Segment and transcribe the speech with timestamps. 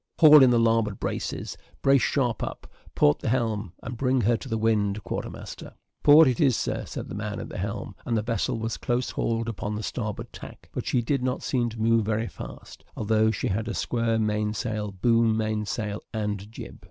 [0.17, 2.65] "Haul in the larboard braces brace sharp up
[2.95, 6.85] port the helm, and bring her to the wind, quarter master." "Port, it is, Sir,"
[6.87, 10.33] said the man at the helm, and the vessel was close hauled upon the starboard
[10.33, 14.17] tack; but she did not seem to move very fast, although, she had a square
[14.17, 16.79] mainsail, boom mainsail, and jib.